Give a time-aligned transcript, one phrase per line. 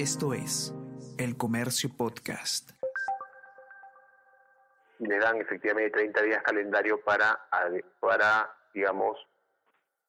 [0.00, 0.74] Esto es
[1.18, 2.70] El Comercio Podcast.
[4.98, 7.38] Le dan efectivamente 30 días calendario para,
[8.00, 9.18] para digamos,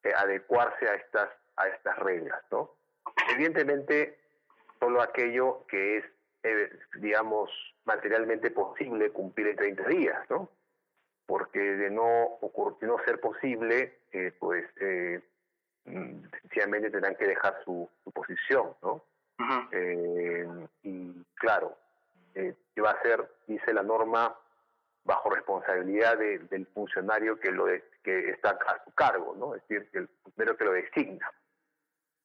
[0.04, 2.73] eh, adecuarse a estas, a estas reglas, ¿no?
[3.33, 4.17] Evidentemente,
[4.79, 6.05] solo aquello que es,
[6.44, 6.70] eh,
[7.02, 7.50] digamos,
[7.84, 10.50] materialmente posible cumplir en 30 días, ¿no?
[11.26, 12.39] Porque de no,
[12.80, 14.64] de no ser posible, eh, pues
[15.84, 19.11] mm, sencillamente tendrán que dejar su, posición, ¿no?
[20.84, 21.77] Y claro,
[22.82, 24.36] va a ser, dice la norma,
[25.04, 27.66] bajo responsabilidad del funcionario que lo
[28.04, 29.55] que está a su cargo, ¿no?
[29.55, 31.32] Es decir, el primero que lo designa.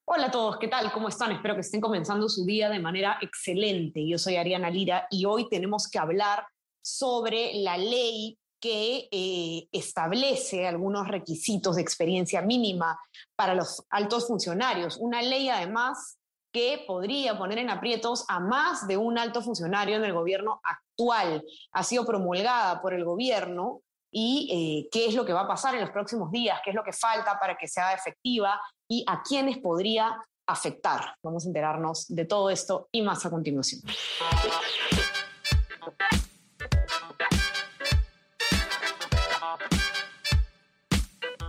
[0.08, 0.92] Hola a todos, ¿qué tal?
[0.92, 1.32] ¿Cómo están?
[1.32, 4.06] Espero que estén comenzando su día de manera excelente.
[4.06, 6.46] Yo soy Ariana Lira y hoy tenemos que hablar
[6.80, 12.98] sobre la ley que eh, establece algunos requisitos de experiencia mínima
[13.34, 14.96] para los altos funcionarios.
[14.98, 16.15] Una ley además
[16.56, 21.44] que podría poner en aprietos a más de un alto funcionario en el gobierno actual.
[21.72, 25.74] Ha sido promulgada por el gobierno y eh, qué es lo que va a pasar
[25.74, 29.22] en los próximos días, qué es lo que falta para que sea efectiva y a
[29.22, 31.16] quiénes podría afectar.
[31.22, 33.82] Vamos a enterarnos de todo esto y más a continuación.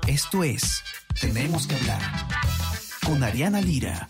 [0.06, 0.84] Esto es
[1.22, 2.02] Tenemos que hablar
[3.06, 4.06] con Ariana Lira.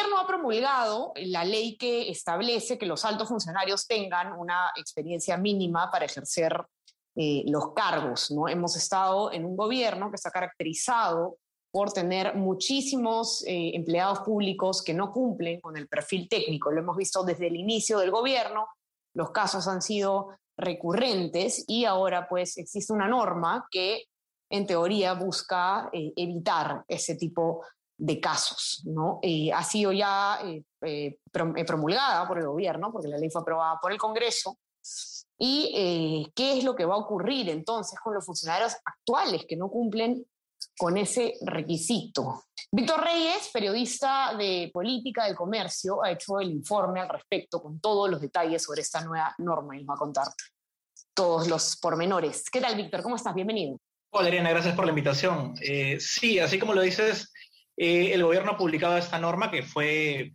[0.00, 5.90] Gobierno ha promulgado la ley que establece que los altos funcionarios tengan una experiencia mínima
[5.90, 6.64] para ejercer
[7.16, 8.30] eh, los cargos.
[8.30, 8.48] ¿no?
[8.48, 11.36] Hemos estado en un gobierno que está caracterizado
[11.70, 16.70] por tener muchísimos eh, empleados públicos que no cumplen con el perfil técnico.
[16.70, 18.66] Lo hemos visto desde el inicio del gobierno,
[19.14, 24.04] los casos han sido recurrentes y ahora pues existe una norma que
[24.50, 27.62] en teoría busca eh, evitar ese tipo
[28.00, 28.82] de casos.
[28.86, 29.20] ¿no?
[29.22, 31.18] Eh, ha sido ya eh, eh,
[31.66, 34.58] promulgada por el gobierno, porque la ley fue aprobada por el Congreso.
[35.42, 39.70] ¿Y qué es lo que va a ocurrir entonces con los funcionarios actuales que no
[39.70, 40.22] cumplen
[40.76, 42.44] con ese requisito?
[42.70, 48.10] Víctor Reyes, periodista de política del comercio, ha hecho el informe al respecto con todos
[48.10, 50.26] los detalles sobre esta nueva norma y nos va a contar
[51.14, 52.44] todos los pormenores.
[52.50, 53.02] ¿Qué tal, Víctor?
[53.02, 53.34] ¿Cómo estás?
[53.34, 53.78] Bienvenido.
[54.12, 55.54] Hola, Ariana, gracias por la invitación.
[55.56, 57.32] sí, así como lo dices,
[57.82, 60.34] eh, el gobierno ha publicado esta norma que fue,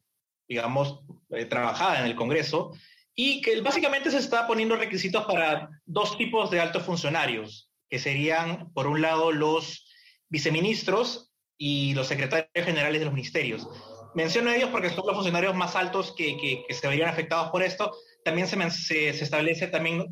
[0.49, 2.71] digamos, eh, trabajada en el Congreso
[3.13, 8.73] y que básicamente se está poniendo requisitos para dos tipos de altos funcionarios, que serían,
[8.73, 9.87] por un lado, los
[10.27, 13.67] viceministros y los secretarios generales de los ministerios.
[14.15, 17.95] Menciono ellos porque son los funcionarios más altos que, que, se verían afectados por esto.
[18.23, 20.09] También se, se, se establece también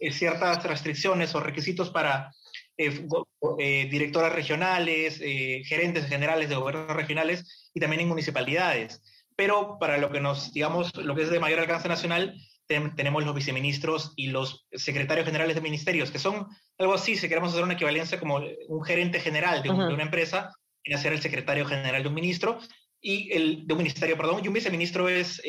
[0.00, 2.32] eh, ciertas restricciones o requisitos para
[2.86, 3.06] eh,
[3.58, 9.02] eh, directoras regionales, eh, gerentes generales de gobiernos regionales y también en municipalidades.
[9.36, 12.34] Pero para lo que nos, digamos, lo que es de mayor alcance nacional,
[12.66, 16.46] tenemos los viceministros y los secretarios generales de ministerios, que son
[16.78, 20.54] algo así, si queremos hacer una equivalencia como un gerente general de, una empresa,
[20.84, 22.58] en hacer el secretario general de un ministro,
[23.00, 25.42] y el de un ministerio, perdón, y un viceministro es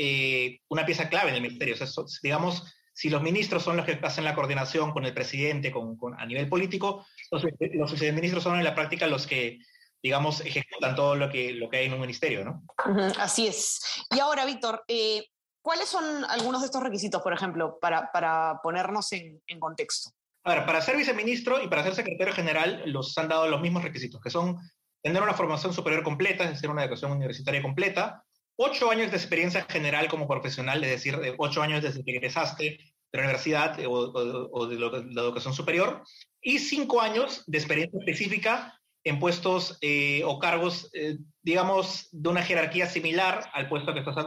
[0.67, 1.75] una pieza clave en el ministerio.
[1.75, 2.63] O sea, digamos,
[2.93, 6.47] si los ministros son los que hacen la coordinación con el presidente con, a nivel
[6.47, 7.43] político, los,
[7.73, 9.59] los viceministros son en la práctica los que,
[10.01, 12.63] digamos, ejecutan todo lo que, lo que hay en un ministerio, ¿no?
[13.19, 14.05] así es.
[14.11, 15.25] Y ahora, Víctor, eh,
[15.61, 20.11] ¿cuáles son algunos de estos requisitos, por ejemplo, para, para ponernos en, en, contexto?
[20.43, 23.83] A ver, para ser viceministro y para ser secretario general, los han dado los mismos
[23.83, 24.57] requisitos, que son
[25.01, 28.23] tener una formación superior completa, es decir, una educación universitaria completa,
[28.55, 33.19] ocho años de experiencia general como profesional, es decir, ocho años desde que egresaste de
[33.19, 36.03] la universidad o, de, la educación superior,
[36.41, 42.43] y cinco años de experiencia específica en puestos eh, o cargos, eh, digamos, de una
[42.43, 44.25] jerarquía similar al puesto que estás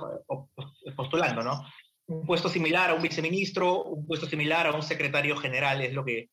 [0.95, 1.65] postulando, ¿no?
[2.07, 6.05] Un puesto similar a un viceministro, un puesto similar a un secretario general, es lo
[6.05, 6.31] que,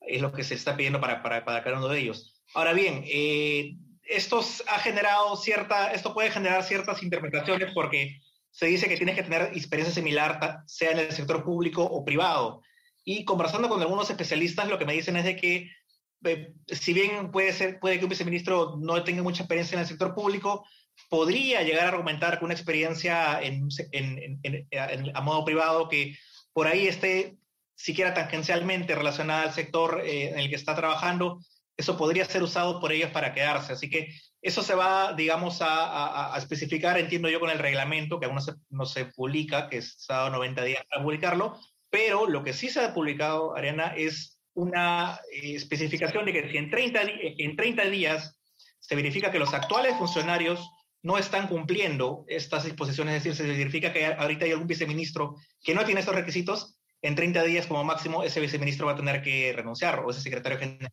[0.00, 2.36] es lo que se está pidiendo para, para, para cada uno de ellos.
[2.54, 3.76] Ahora bien, eh,
[4.08, 8.20] esto ha generado cierta, esto puede generar ciertas interpretaciones porque
[8.50, 12.62] se dice que tienes que tener experiencia similar, sea en el sector público o privado.
[13.04, 15.70] Y conversando con algunos especialistas, lo que me dicen es de que
[16.24, 19.86] eh, si bien puede ser, puede que un viceministro no tenga mucha experiencia en el
[19.86, 20.64] sector público,
[21.08, 26.16] podría llegar a argumentar con una experiencia en, en, en, a modo privado que
[26.52, 27.36] por ahí esté
[27.74, 31.40] siquiera tangencialmente relacionada al sector eh, en el que está trabajando,
[31.76, 33.74] eso podría ser usado por ellos para quedarse.
[33.74, 34.08] Así que
[34.40, 38.38] eso se va, digamos, a, especificar, entiendo yo, con el reglamento, que aún
[38.70, 41.58] no se, se publica, que es dado 90 días para publicarlo,
[41.90, 46.56] pero lo que sí se ha publicado, Ariana, es una eh, especificación de que si
[46.56, 47.00] en 30,
[47.38, 48.38] en 30 días
[48.80, 50.70] se verifica que los actuales funcionarios
[51.02, 55.74] no están cumpliendo estas disposiciones, es decir, se verifica que ahorita hay algún viceministro que
[55.74, 59.52] no tiene estos requisitos, en 30 días como máximo ese viceministro va a tener que
[59.52, 60.90] renunciar o ese secretario general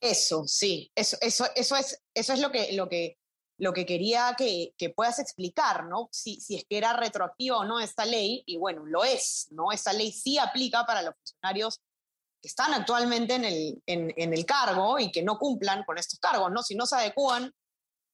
[0.00, 3.18] Eso, sí, eso, eso, eso, es, eso es lo que, lo que,
[3.58, 6.08] lo que quería que, que puedas explicar, ¿no?
[6.12, 9.72] Si, si, es que era retroactiva o no esta ley, y bueno, lo es, ¿no?
[9.72, 11.80] Esta ley sí aplica para los funcionarios
[12.42, 16.18] que están actualmente en el, en, en el cargo y que no cumplan con estos
[16.18, 16.62] cargos, ¿no?
[16.62, 17.52] Si no se adecúan,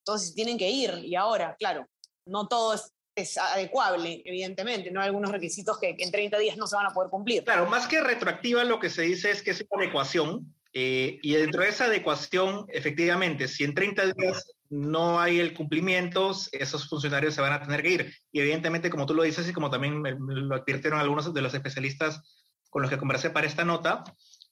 [0.04, 1.00] entonces tienen que ir.
[1.04, 1.88] Y ahora, claro,
[2.26, 6.56] no todo es, es adecuable, evidentemente, no hay algunos requisitos que, que, en 30 días
[6.56, 7.44] no se van a poder cumplir.
[7.44, 10.54] Claro, más que retroactiva, lo que se dice es que es una adecuación.
[10.74, 16.32] Eh, y dentro de esa adecuación, efectivamente, si en 30 días no hay el cumplimiento,
[16.52, 18.14] esos funcionarios se van a tener que ir.
[18.32, 22.22] Y evidentemente, como tú lo dices y como también lo advirtieron algunos de los especialistas
[22.70, 24.02] con los que conversé para esta nota,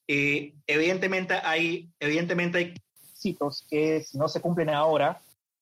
[0.07, 5.19] eh, evidentemente hay, evidentemente hay requisitos que si no se cumplen ahora,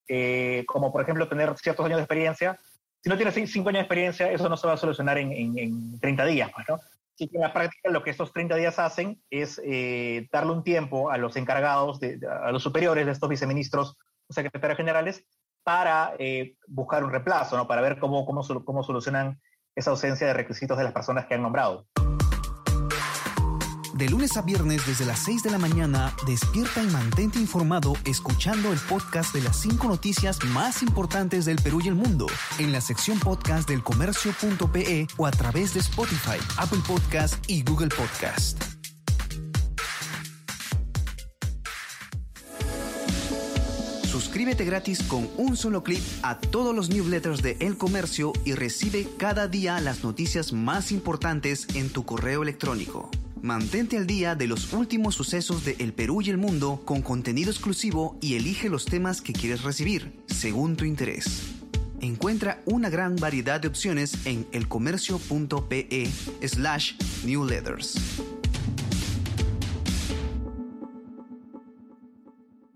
[0.10, 2.60] eh, como por ejemplo tener ciertos años de experiencia,
[3.02, 5.58] si no tienes cinco años de experiencia, eso no se va a solucionar en, en,
[5.58, 6.80] en 30 días, pues, ¿no?
[7.20, 10.64] Así que en la práctica lo que estos 30 días hacen es eh, darle un
[10.64, 13.98] tiempo a los encargados, de, a los superiores de estos viceministros
[14.30, 15.26] o secretarios generales
[15.62, 17.68] para eh, buscar un reemplazo, ¿no?
[17.68, 19.38] para ver cómo, cómo, cómo solucionan
[19.76, 21.88] esa ausencia de requisitos de las personas que han nombrado.
[24.00, 28.72] De lunes a viernes desde las 6 de la mañana, despierta y mantente informado escuchando
[28.72, 32.26] el podcast de las 5 noticias más importantes del Perú y el mundo
[32.60, 37.90] en la sección podcast del comercio.pe o a través de Spotify, Apple Podcast y Google
[37.90, 38.64] Podcast.
[44.06, 49.10] Suscríbete gratis con un solo clic a todos los newsletters de El Comercio y recibe
[49.18, 53.12] cada día las noticias más importantes en tu correo electrónico.
[53.42, 57.50] Mantente al día de los últimos sucesos de El Perú y el mundo con contenido
[57.50, 61.56] exclusivo y elige los temas que quieres recibir, según tu interés.
[62.02, 66.12] Encuentra una gran variedad de opciones en elcomercio.pe
[66.46, 67.96] slash newsletters.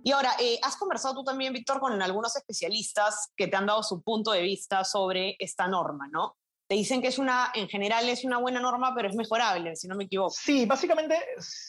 [0.06, 3.84] Y ahora, eh, has conversado tú también, Víctor, con algunos especialistas que te han dado
[3.84, 6.38] su punto de vista sobre esta norma, ¿no?
[6.74, 9.88] Te dicen que es una, en general es una buena norma, pero es mejorable, si
[9.88, 10.32] no me equivoco.
[10.32, 11.16] Sí, básicamente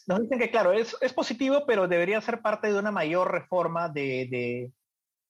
[0.06, 3.90] nos dicen que, claro, es, es positivo, pero debería ser parte de una mayor reforma
[3.90, 4.72] de, de,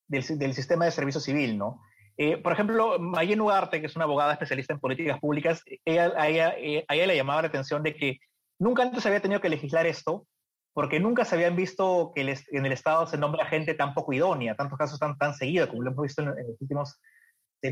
[0.06, 1.82] del, del, sistema de servicio civil, ¿no?
[2.16, 6.28] Eh, por ejemplo, Mayen Ugarte, que es una abogada especialista en políticas públicas, ella, a,
[6.28, 8.20] ella, eh, a ella le llamaba la atención de que
[8.60, 10.28] nunca antes había tenido que legislar esto,
[10.72, 14.12] porque nunca se habían visto que el, en el Estado se nombra gente tan poco
[14.12, 17.00] idónea, tantos casos tan, tan seguidos, como lo hemos visto en, en los últimos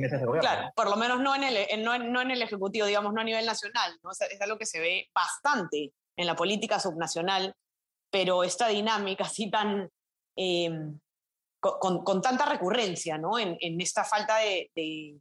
[0.01, 0.49] meses de gobierno.
[0.49, 3.25] Claro, por lo menos no en el, no, no en el Ejecutivo, digamos, no a
[3.25, 3.99] nivel nacional.
[4.03, 4.11] ¿no?
[4.11, 7.55] O sea, es algo que se ve bastante en la política subnacional,
[8.11, 9.89] pero esta dinámica así tan...
[10.37, 10.71] Eh,
[11.61, 13.39] con, con, tanta recurrencia ¿no?
[13.39, 15.17] en, en esta falta de, de,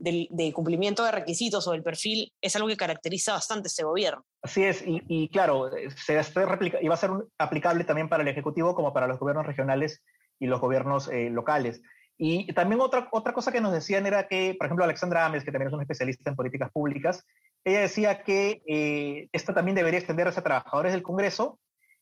[0.00, 4.24] de, de, cumplimiento de requisitos o del perfil es algo que caracteriza bastante este gobierno.
[4.42, 6.42] Así es, y, y claro, se está
[6.80, 10.02] y va a ser un, aplicable también para el Ejecutivo como para los gobiernos regionales
[10.40, 11.82] y los gobiernos eh, locales.
[12.22, 15.50] Y también otra, otra cosa que nos decían era que, por ejemplo, Alexandra Ames, que
[15.50, 17.26] también es una especialista en políticas públicas,
[17.64, 21.58] ella decía que eh, esto también debería extenderse a trabajadores del Congreso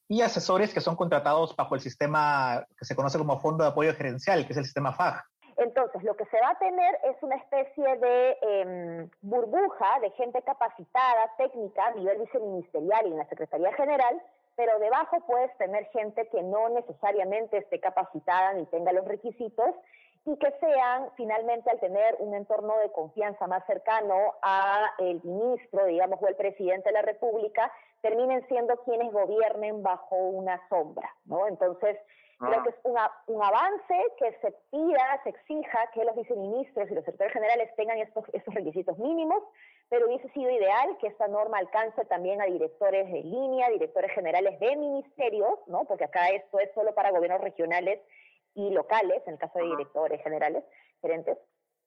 [0.09, 3.95] y asesores que son contratados bajo el sistema que se conoce como Fondo de Apoyo
[3.95, 5.23] Gerencial, que es el sistema FAG.
[5.57, 10.43] Entonces, lo que se va a tener es una especie de eh, burbuja de gente
[10.43, 14.21] capacitada, técnica, a nivel viceministerial y en la Secretaría General,
[14.57, 19.77] pero debajo puedes tener gente que no necesariamente esté capacitada ni tenga los requisitos
[20.29, 25.87] y que sean finalmente al tener un entorno de confianza más cercano a el ministro,
[25.87, 31.49] digamos, o el presidente de la República, terminen siendo quienes gobiernen bajo una sombra, ¿no?
[31.49, 31.97] Entonces,
[32.41, 32.47] ah.
[32.47, 36.95] creo que es una, un avance que se pida, se exija que los viceministros y
[36.95, 39.43] los secretarios generales tengan estos, estos requisitos mínimos,
[39.89, 44.61] pero hubiese sido ideal que esta norma alcance también a directores de línea, directores generales
[44.61, 45.87] de ministerios, ¿no?
[45.87, 47.99] Porque acá esto es solo para gobiernos regionales
[48.59, 50.65] y locales, en el caso de directores generales,
[51.01, 51.39] gerentes,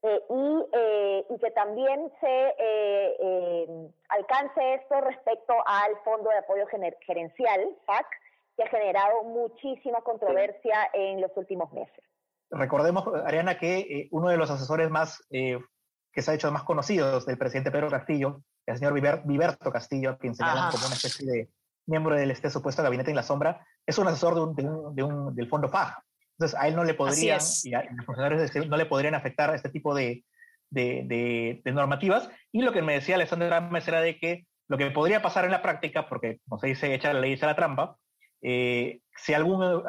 [0.03, 6.37] eh, y, eh, y, que también se eh, eh, alcance esto respecto al Fondo de
[6.37, 6.65] Apoyo
[7.05, 8.07] Gerencial, FAC,
[8.55, 12.03] que ha generado muchísima controversia en los últimos meses.
[12.49, 17.37] Recordemos, Ariana, que uno de los asesores más que se ha hecho más conocidos del
[17.37, 21.49] presidente Pedro Castillo, el señor Viberto Castillo, quien señalan como una especie de
[21.85, 24.95] miembro del este supuesto gabinete en la sombra, es un asesor de un, de un,
[24.95, 26.03] de un del Fondo FAG,
[26.41, 29.69] entonces, a él no le podrían, y a los funcionarios no le podrían afectar este
[29.69, 30.23] tipo de,
[30.71, 32.29] de, normativas.
[32.51, 35.51] Y lo que me decía Alessandra Rames era de que lo que podría pasar en
[35.51, 37.95] la práctica, porque como se dice, echa la ley, echa la trampa,
[38.41, 39.83] eh, si algún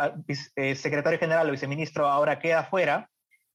[0.56, 3.08] eh, secretario general o viceministro ahora queda fuera,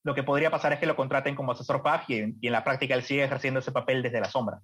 [0.04, 2.96] lo que podría pasar es que lo contraten como asesor PAG y, en la práctica
[2.96, 4.60] él sigue ejerciendo ese papel desde la sombra.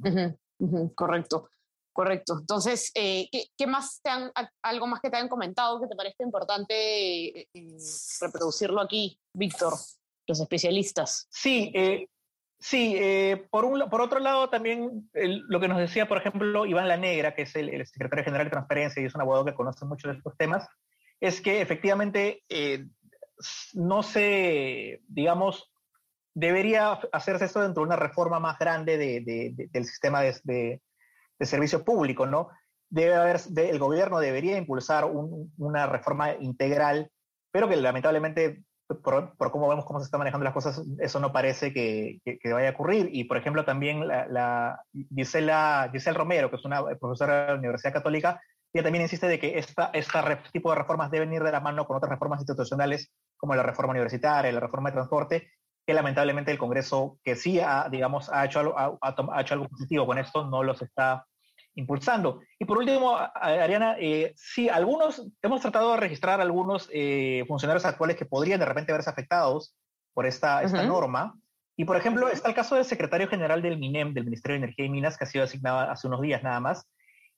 [0.96, 1.50] correcto,
[1.93, 2.38] correcto.
[2.39, 4.31] Entonces, eh, ¿qué, más te han,
[4.62, 7.47] algo más que te han comentado que te parezca importante
[8.19, 9.73] reproducirlo aquí, Víctor,
[10.27, 11.27] los especialistas?
[11.29, 11.71] Sí,
[12.63, 16.88] Sí, eh, por, un, por otro lado también lo que nos decía, por ejemplo, Iván
[16.88, 19.83] La Negra, que es el, secretario general de Transparencia y es un abogado que conoce
[19.83, 20.65] mucho de estos temas,
[21.19, 22.85] es que efectivamente eh,
[23.73, 25.73] no se, digamos,
[26.33, 30.81] debería hacerse esto dentro de una reforma más grande del sistema de,
[31.42, 32.50] servicio público, ¿no?
[32.90, 37.12] Debe haber, el gobierno debería impulsar una reforma integral,
[37.52, 38.63] pero que lamentablemente
[39.02, 42.20] por, cómo vemos cómo se están manejando las cosas, eso no parece que,
[42.52, 43.10] vaya a ocurrir.
[43.12, 44.82] Y, por ejemplo, también la,
[45.16, 48.42] Gisela, Giselle Romero, que es una profesora de la Universidad Católica,
[48.74, 49.75] ella también insiste de que este
[50.52, 53.92] tipo de reformas deben ir de la mano con otras reformas institucionales, como la reforma
[53.92, 55.52] universitaria, la reforma de transporte,
[55.86, 60.06] que lamentablemente el Congreso, que sí ha, digamos, ha hecho, algo, ha hecho algo positivo
[60.06, 61.25] con esto, no los está
[61.75, 62.42] impulsando.
[62.60, 68.18] Y por último, Ariana, eh, sí, algunos, hemos tratado de registrar algunos eh, funcionarios actuales
[68.18, 69.75] que podrían de repente verse afectados
[70.13, 71.36] por esta, esta norma.
[71.75, 74.86] Y por ejemplo, está el caso del secretario general del MINEM, del Ministerio de Energía
[74.86, 76.88] y Minas, que ha sido asignado hace unos días nada más.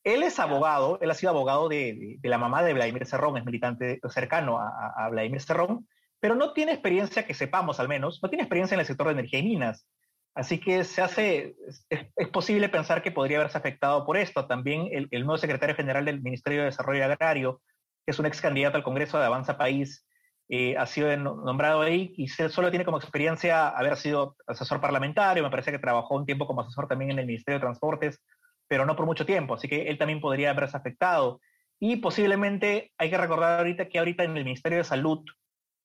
[0.04, 3.46] Él es abogado, él ha sido abogado de, de, la mamá de Vladimir Cerrón, es
[3.46, 5.88] militante cercano a, a, Vladimir Cerrón,
[6.25, 9.13] pero no tiene experiencia, que sepamos al menos, no tiene experiencia en el sector de
[9.13, 9.88] energía y minas.
[10.34, 11.55] Así que se hace,
[11.88, 14.48] es, posible pensar que podría haberse afectado por esto.
[14.48, 17.62] También el, nuevo secretario general del Ministerio de Desarrollo Agrario,
[18.03, 20.03] que es un ex candidato al Congreso de Avanza País,
[20.50, 25.51] eh, ha sido nombrado ahí y solo tiene como experiencia haber sido asesor parlamentario, me
[25.51, 28.20] parece que trabajó un tiempo como asesor también en el Ministerio de Transportes,
[28.67, 31.39] pero no por mucho tiempo, así que él también podría haberse afectado.
[31.79, 35.24] Y posiblemente hay que recordar ahorita que ahorita en el Ministerio de Salud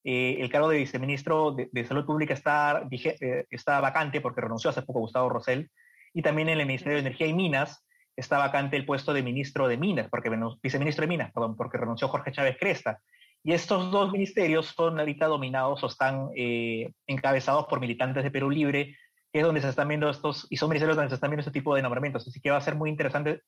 [0.04, 4.82] eh, el cargo de viceministro de, Salud Pública está, eh, está vacante porque renunció hace
[4.82, 5.70] poco Gustavo Rosell.
[6.12, 7.84] Y también en el Ministerio de Energía y Minas
[8.16, 10.30] está vacante el puesto de ministro de Minas, porque
[10.62, 13.00] viceministro de Minas, perdón, porque renunció Jorge Chávez Cresta.
[13.42, 18.50] Y estos dos ministerios son ahorita dominados o están eh, encabezados por militantes de Perú
[18.50, 18.96] Libre,
[19.32, 21.52] que es donde se están viendo estos, y son ministerios donde se están viendo este
[21.52, 22.26] tipo de nombramientos.
[22.26, 23.42] Así que va a ser muy interesante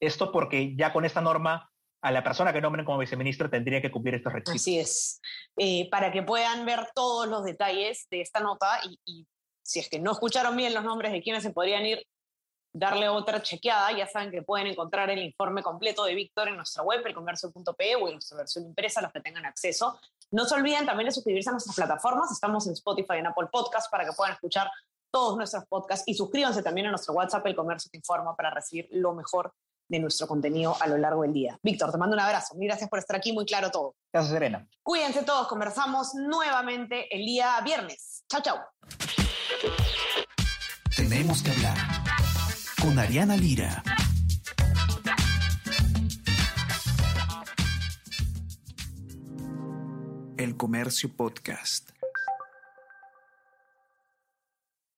[0.00, 1.68] esto porque ya con esta norma
[2.02, 4.62] a la persona que nombren como viceministro tendría que cumplir estos requisitos.
[4.62, 5.20] Así es.
[5.56, 9.26] Eh, para que puedan ver todos los detalles de esta nota y,
[9.62, 12.06] si es que no escucharon bien los nombres de quienes se podrían ir,
[12.72, 13.90] darle otra chequeada.
[13.96, 18.06] Ya saben que pueden encontrar el informe completo de Víctor en nuestra web, elcomercio.pe o
[18.06, 19.98] en nuestra versión impresa, los que tengan acceso.
[20.30, 22.30] No se olviden también de suscribirse a nuestras plataformas.
[22.30, 24.70] Estamos en Spotify y en Apple Podcast para que puedan escuchar
[25.10, 28.86] todos nuestros podcasts y suscríbanse también a nuestro WhatsApp, El Comercio Te Informa, para recibir
[28.92, 29.52] lo mejor
[29.88, 31.58] de nuestro contenido a lo largo del día.
[31.62, 32.54] Víctor, te mando un abrazo.
[32.56, 33.94] Mil gracias por estar aquí, muy claro todo.
[34.12, 34.66] Gracias, Serena.
[34.82, 38.24] Cuídense todos, conversamos nuevamente el día viernes.
[38.28, 38.58] Chao, chao.
[40.96, 41.76] Tenemos que hablar
[42.80, 43.82] con Ariana Lira.
[50.36, 51.95] El Comercio Podcast.